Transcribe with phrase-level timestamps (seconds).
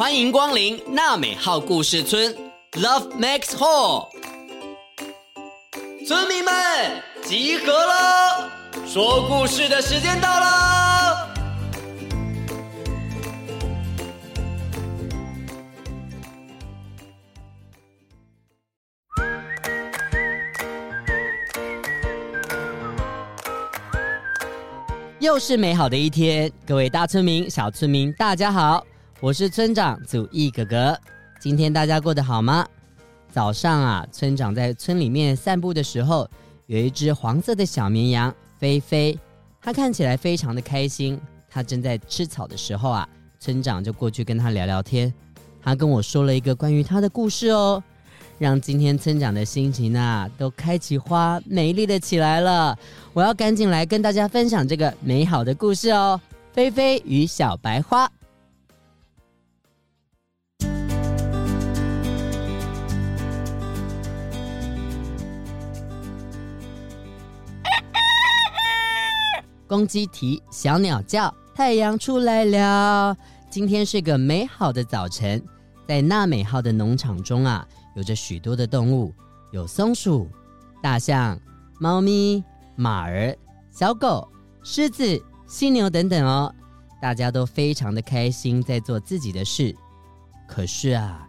[0.00, 2.34] 欢迎光临娜美号故事村
[2.72, 4.08] ，Love Max Hall。
[6.08, 6.54] 村民们
[7.22, 8.50] 集合了，
[8.86, 11.28] 说故事的时间到了。
[25.18, 28.82] 又是美好的一天，各位大村民、小村民，大家好，
[29.22, 30.98] 我是村长祖义哥哥。
[31.38, 32.66] 今天大家过得好吗？
[33.30, 36.26] 早上啊，村长在村里面散步的时候，
[36.64, 39.18] 有一只黄色的小绵羊菲菲，
[39.60, 41.20] 它看起来非常的开心。
[41.50, 43.06] 它正在吃草的时候啊，
[43.38, 45.12] 村长就过去跟它聊聊天。
[45.60, 47.82] 他跟我说了一个关于它的故事哦。
[48.38, 52.74] 让今天村长的心情啊都开起花，美丽的起来了。
[53.12, 56.18] 我要赶紧来跟大家分享这个美好的故事哦，
[56.54, 58.06] 《菲菲与小白花》。
[69.70, 73.16] 公鸡啼，小鸟叫，太阳出来了。
[73.48, 75.40] 今天是个美好的早晨，
[75.86, 77.64] 在纳美号的农场中啊。
[77.94, 79.14] 有着许多的动物，
[79.52, 80.28] 有松鼠、
[80.82, 81.38] 大象、
[81.78, 82.42] 猫咪、
[82.74, 83.32] 马儿、
[83.70, 84.28] 小狗、
[84.64, 86.52] 狮子、犀牛等等哦，
[87.00, 89.72] 大家都非常的开心，在做自己的事。
[90.48, 91.28] 可是啊，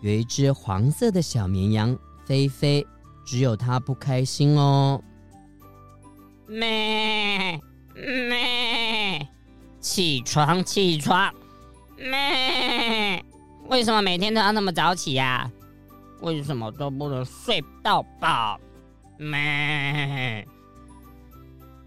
[0.00, 2.86] 有一只黄色的小绵羊菲菲，
[3.26, 5.02] 只有它不开心哦。
[6.46, 7.60] 咩
[7.94, 9.28] 咩，
[9.80, 11.32] 起床起床！
[11.96, 13.24] 咩，
[13.68, 15.50] 为什么每天都要那么早起呀？
[16.20, 18.58] 为什么都不能睡到饱？
[19.18, 20.44] 咩！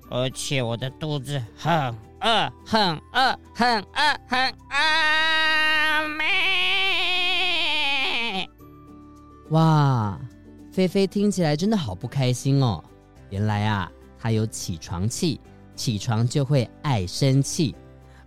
[0.09, 1.73] 而且我的肚子很
[2.21, 6.08] 饿，很饿，很饿，很饿！
[6.17, 6.25] 咩！
[9.49, 10.17] 哇，
[10.71, 12.82] 菲菲听起来真的好不开心哦。
[13.30, 15.42] 原来啊，她有起床气，
[15.77, 17.73] 起床就会爱生气，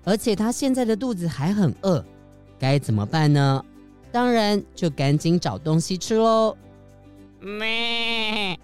[0.05, 2.03] 而且他现在的肚子还很饿，
[2.59, 3.63] 该怎么办呢？
[4.13, 6.57] 当然，就赶紧找东西吃喽。
[7.41, 8.59] 咩，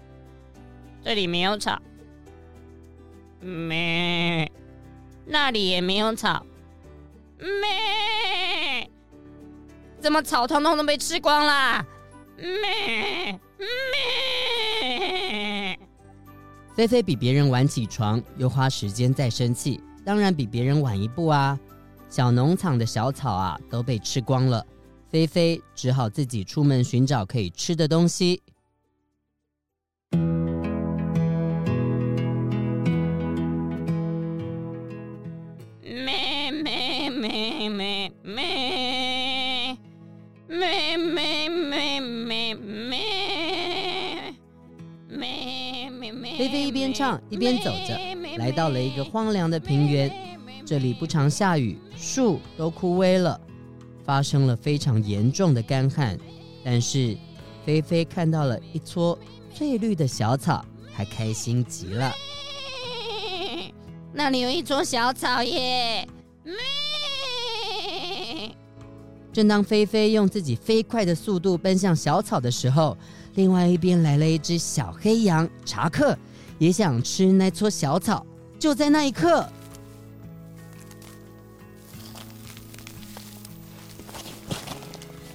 [1.03, 1.79] 这里没有草。
[3.39, 4.51] 咩，
[5.25, 6.45] 那里也没有草。
[7.37, 8.89] 咩，
[10.01, 11.85] 怎么草通通都被吃光啦？
[12.35, 12.51] 咩
[13.57, 13.67] 咩，
[16.77, 21.59] 菲菲比别人晚起床，又花时间再生气，当然比别人晚一步啊。
[22.07, 24.63] 小农场的小草啊，都被吃光了。
[25.09, 28.43] 菲菲只好自己出门寻找可以吃的东西。
[35.81, 38.66] 咩咩咩咩咩
[46.97, 47.95] 唱一边走着，
[48.39, 50.11] 来到了一个荒凉的平原。
[50.65, 53.39] 这里不常下雨，树都枯萎了。
[54.03, 56.17] 发生了非常严重的干旱，
[56.65, 57.15] 但是
[57.63, 59.15] 菲菲看到了一撮
[59.53, 62.11] 翠绿的小草，还开心极了。
[64.11, 66.07] 那里有一撮小草耶！
[69.31, 72.97] 正当菲菲用自己飞快的速度奔向小草的时候，
[73.35, 76.17] 另外一边来了一只小黑羊查克，
[76.57, 78.25] 也想吃那撮小草。
[78.59, 79.47] 就在那一刻。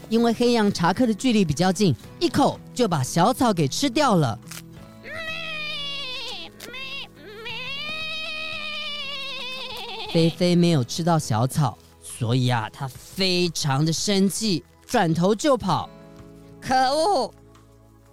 [0.08, 4.38] 因为黑羊查克的距离比较近，一口就把小草给吃掉了。
[10.12, 15.88] 菲菲没有吃到小草，所以啊，他非常的生气，转头就跑。
[16.60, 17.32] 可恶，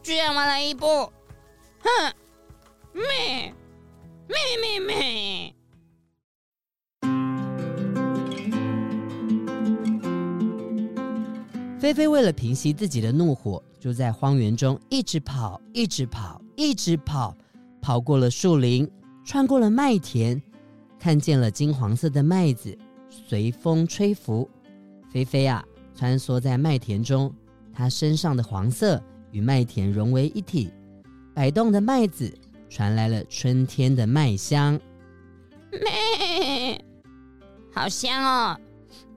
[0.01, 0.87] 居然晚了一步！
[1.81, 2.13] 哼，
[2.99, 3.53] 咩
[4.27, 5.55] 咩咩咩。
[11.79, 17.33] 菲菲为了平息自己的怒火，就在荒原中一直跑，一直跑，一直跑，
[17.81, 18.89] 跑过了树林，
[19.24, 20.41] 穿过了麦田，
[21.00, 22.77] 看见了金黄色的麦子
[23.09, 24.50] 随风吹拂。
[25.09, 25.63] 菲菲啊，
[25.95, 27.33] 穿梭在麦田中，
[27.74, 29.01] 她身上的黄色
[29.31, 30.69] 与麦田融为一体，
[31.33, 32.38] 摆动的麦子
[32.69, 34.80] 传来了春天的麦香。
[35.71, 36.86] 咩，
[37.74, 38.60] 好香哦！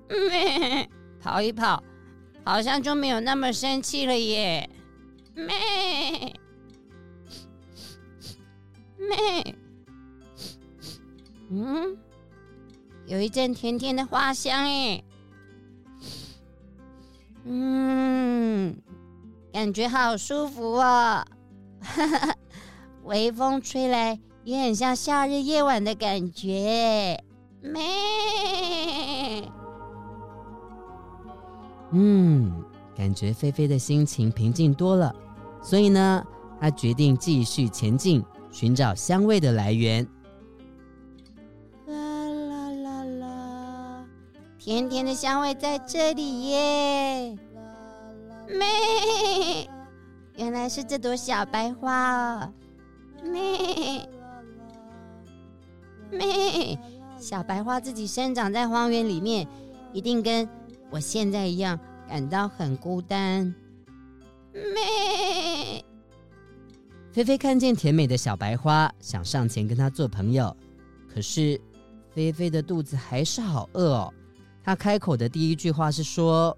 [0.09, 0.89] 咩，
[1.21, 1.83] 跑一跑。
[2.45, 4.69] 好像就没有那么生气了耶！
[5.35, 5.47] 咩
[8.99, 9.55] 咩，
[11.51, 11.97] 嗯，
[13.07, 15.05] 有一阵甜甜的花香哎！
[17.45, 18.77] 嗯，
[19.53, 21.25] 感觉好舒服哦，
[21.81, 22.37] 哈哈，
[23.05, 27.23] 微风吹来也很像夏日夜晚的感觉。
[27.61, 27.83] 咩，
[31.91, 32.53] 嗯，
[32.97, 35.15] 感觉菲菲的心情平静多了，
[35.63, 36.25] 所以呢，
[36.61, 40.07] 她决定继续前进，寻找香味的来源。
[41.87, 44.05] 啦啦啦啦，
[44.59, 47.37] 甜甜的香味在这里耶！
[48.49, 49.69] 咩，
[50.37, 52.53] 原来是这朵小白花哦！
[53.23, 54.09] 咩，
[56.11, 56.79] 咩。
[57.19, 59.47] 小白花自己生长在荒原里面，
[59.93, 60.49] 一定跟
[60.91, 61.79] 我现在一样
[62.09, 63.55] 感到很孤单。
[64.53, 65.85] 咩！
[67.13, 70.57] 菲菲看见甜美的小白花，想上前跟她做朋友，
[71.09, 71.61] 可是
[72.11, 74.13] 菲菲的肚子还是好饿哦。
[74.65, 76.57] 她开口的第一句话是说：“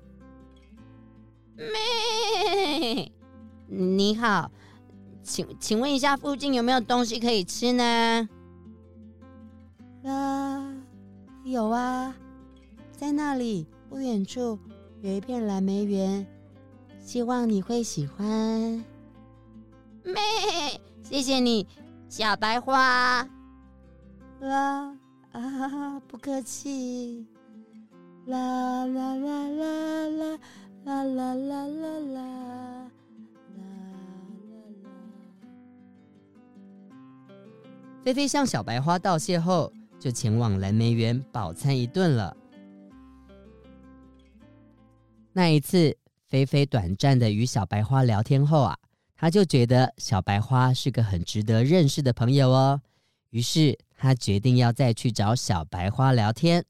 [1.56, 3.12] 咩，
[3.66, 4.50] 你好，
[5.24, 8.28] 请请问一下，附近有没有东西可以吃呢？”
[10.04, 10.74] 啊，
[11.44, 12.14] 有啊，
[12.92, 14.58] 在那里不远处
[15.00, 16.26] 有一片蓝莓园，
[17.00, 18.84] 希望你会喜欢。
[20.04, 20.14] 咩，
[21.02, 21.66] 谢谢你，
[22.10, 23.26] 小白花。
[24.40, 24.94] 啦
[25.32, 27.26] 啊，不客气。
[28.26, 30.38] 啦啦啦啦啦
[30.84, 32.43] 啦啦啦啦啦。
[38.04, 42.36] 菲菲向小白花道谢后，就前往蓝莓园饱餐一顿了。
[45.32, 45.96] 那一次，
[46.28, 48.76] 菲菲短暂的与小白花聊天后啊，
[49.16, 52.82] 她就觉得小白花是个很值得认识的朋友哦。
[53.30, 56.62] 于是，她决定要再去找小白花聊天。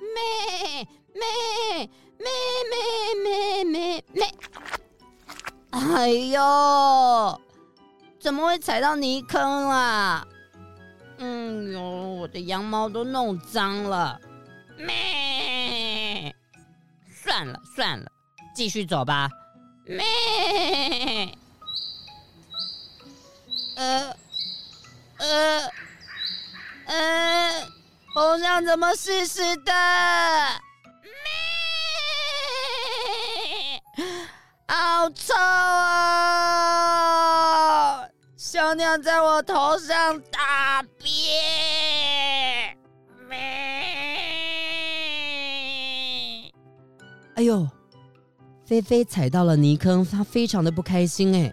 [0.00, 0.82] 妹
[1.14, 1.20] 妹
[5.94, 7.40] 哎呦，
[8.20, 10.26] 怎么会踩到泥坑啊？
[11.18, 11.80] 嗯哟，
[12.20, 14.20] 我的羊毛都弄脏了。
[14.76, 16.34] 咩，
[17.10, 18.10] 算了算了，
[18.54, 19.28] 继续走吧。
[19.84, 21.36] 咩，
[23.76, 24.14] 呃
[25.16, 25.70] 呃
[26.86, 27.66] 呃，
[28.14, 29.72] 红墙怎么湿湿的？
[34.70, 36.44] 好臭啊！
[38.36, 41.08] 小鸟在我头上大便。
[47.36, 47.66] 哎呦，
[48.66, 51.50] 菲菲踩到了泥坑，她非常的不开心哎。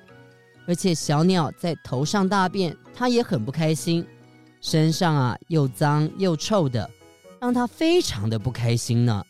[0.67, 4.05] 而且小鸟在头上大便，她也很不开心，
[4.59, 6.91] 身上啊又脏又臭的，
[7.39, 9.23] 让她非常的不开心呢。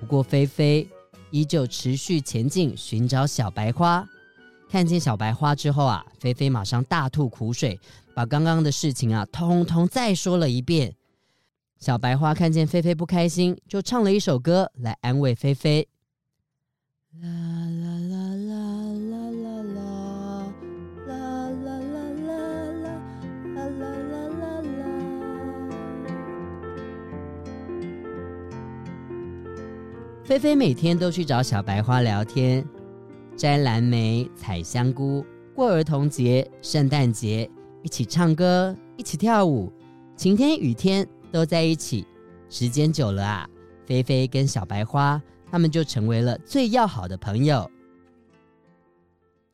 [0.00, 0.88] 不过菲菲。
[1.32, 4.08] 依旧持续前进，寻找小白花。
[4.70, 7.80] 看见小白花之后啊，菲菲马上大吐苦水，
[8.14, 10.94] 把刚刚的事情啊，通通再说了一遍。
[11.78, 15.88] 小白花看见菲菲不开心，就唱了一首歌来安慰菲菲。
[17.20, 18.21] 啦啦啦
[30.32, 32.66] 菲菲每天都去找小白花聊天，
[33.36, 35.22] 摘蓝莓、采香菇，
[35.54, 37.50] 过儿童节、圣诞节，
[37.82, 39.70] 一起唱歌，一起跳舞，
[40.16, 42.06] 晴天雨天都在一起。
[42.48, 43.46] 时间久了啊，
[43.84, 45.20] 菲菲跟小白花
[45.50, 47.70] 他们就成为了最要好的朋友。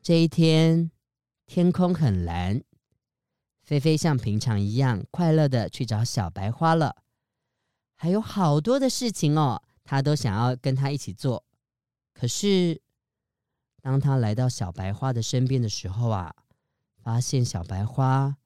[0.01, 0.89] 这一天，
[1.45, 2.61] 天空很蓝，
[3.65, 6.95] 菲菲像平常一样快乐的去找小白花了，
[7.97, 9.61] 还有好多的事情哦。
[9.89, 11.43] 他都想要跟他一起做，
[12.13, 12.79] 可是
[13.81, 16.31] 当他来到小白花的身边的时候啊，
[17.01, 18.37] 发现小白花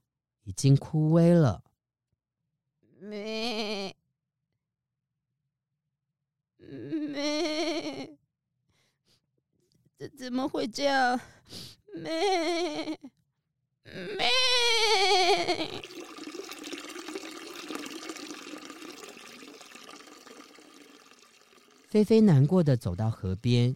[0.45, 1.61] 已经枯萎了。
[2.97, 3.93] 咩
[6.57, 8.17] 咩，
[9.97, 11.19] 怎怎么会这样？
[11.93, 12.72] 咩。
[21.93, 23.75] 菲菲难过的走到河边，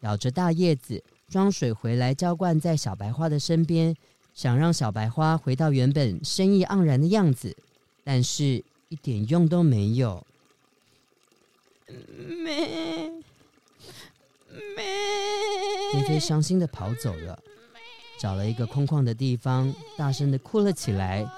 [0.00, 3.94] 咬着大叶子装水回来浇灌在小白花的身边，
[4.32, 7.54] 想让小白花回到原本生意盎然的样子，
[8.02, 10.26] 但是一点用都没有。
[15.92, 17.38] 菲菲伤心的跑走了，
[18.18, 21.30] 找了一个空旷的地方，大声的哭了起来。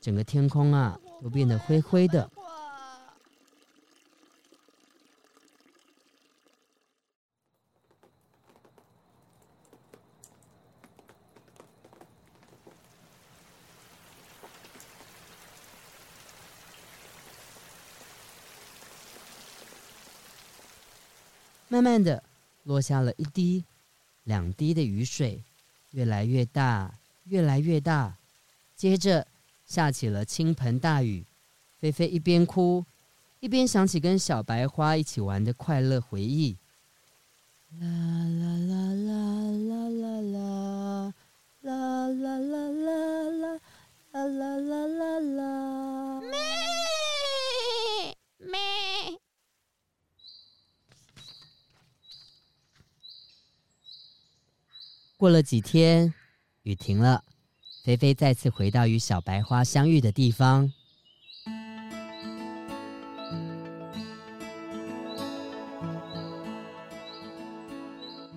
[0.00, 2.28] 整个天空啊，都变得灰灰的。
[21.74, 22.22] 慢慢的，
[22.62, 23.64] 落下了一滴、
[24.22, 25.42] 两滴的雨水，
[25.90, 28.14] 越来越大，越来越大。
[28.76, 29.26] 接着
[29.66, 31.24] 下起了倾盆大雨。
[31.80, 32.84] 菲菲一边哭，
[33.40, 36.56] 一边想起跟小白花一起玩的快乐回忆。
[55.24, 56.12] 过了几天，
[56.64, 57.24] 雨停了，
[57.82, 60.70] 菲菲再次回到与小白花相遇的地方。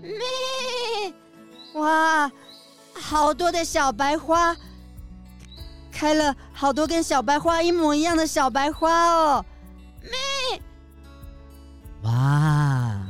[0.02, 1.14] 咩！
[1.74, 2.32] 哇，
[2.94, 4.56] 好多的小白花，
[5.92, 9.46] 开了好多跟小白花一模一样的小白花哦！
[10.04, 10.62] 咩！
[12.04, 13.06] 哇，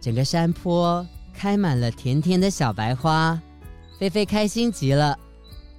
[0.00, 1.06] 整个山坡。
[1.36, 3.38] 开满了甜甜的小白花，
[3.98, 5.18] 菲菲开心极了，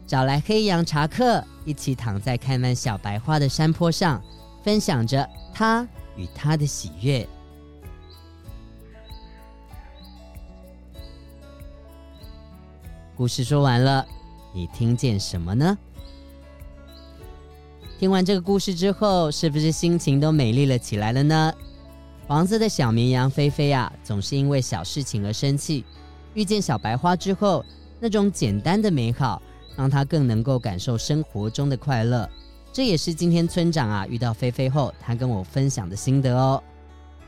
[0.06, 4.22] 找来黑羊查克一起躺在开满小白花的山坡上，
[4.64, 7.28] 分享着他与他的喜悦。
[13.16, 14.06] 故事说完了，
[14.54, 15.78] 你听见什么呢？
[17.98, 21.54] 听完这个故事之后，是不是心情都美丽了起来了呢？
[22.28, 25.86] 黄色的小绵羊菲菲啊，总是因为小事情而生气。
[26.34, 27.64] 遇见小白花之后，
[28.00, 29.40] 那种简单的美好，
[29.78, 32.28] 让他更能够感受生活中的快乐。
[32.74, 36.62] 这也是今天村长啊遇到菲菲后，他跟我分享的心得哦。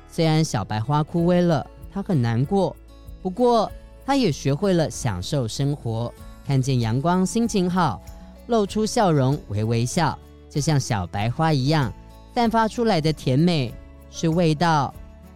[0.10, 2.75] 虽然小白花枯萎了，他很难过，
[3.22, 3.72] 不过
[4.04, 6.12] 他也学会了享受生活。
[6.46, 8.01] 看见阳光，心情好，
[8.48, 10.18] 露出笑容，微微笑，
[10.50, 11.94] 就像小白花一样，
[12.34, 13.72] 散发出来的甜美。
[14.10, 14.94] 是味道，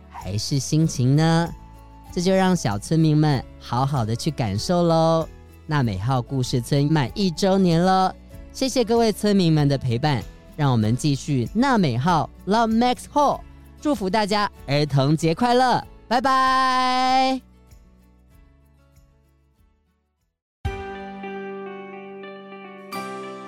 [0.10, 1.50] 还是心情呢？
[2.14, 5.28] 这就让小村民们好好的去感受喽。
[5.66, 8.14] 娜美号故事村满一周年了，
[8.52, 10.22] 谢谢各位村民们的陪伴，
[10.58, 13.40] 让我们继续娜美号 Love Max Hall，
[13.80, 17.40] 祝福大家儿童节快乐，拜拜。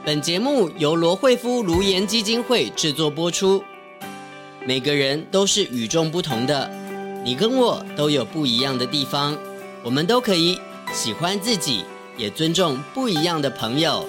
[0.05, 3.63] 本节目由罗慧夫卢颜基金会制作播出。
[4.65, 6.71] 每个人都是与众不同的，
[7.25, 9.37] 你跟我都有不一样的地方，
[9.83, 10.57] 我们都可以
[10.93, 11.83] 喜欢自己，
[12.17, 14.07] 也尊重不一样的朋友。